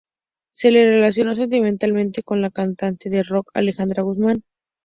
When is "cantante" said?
2.49-3.11